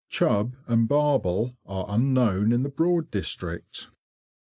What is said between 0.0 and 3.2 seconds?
Chub and barbel are unknown in the Broad